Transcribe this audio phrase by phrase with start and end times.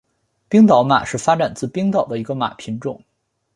[0.49, 3.03] 冰岛马是发展自冰岛的一个马品种。